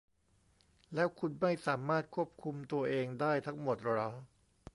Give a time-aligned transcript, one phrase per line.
[0.93, 4.09] แล้วคุณไม่สามารถควบคุมตัวเองได้ทั้งหมดหรอ?